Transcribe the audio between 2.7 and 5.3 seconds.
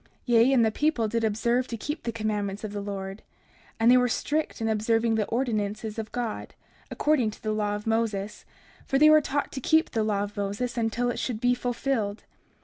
the Lord; and they were strict in observing the